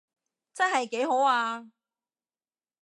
[0.55, 1.69] 真係幾好啊